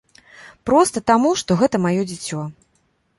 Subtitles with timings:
[0.69, 2.39] Проста таму, што гэта маё дзіцё.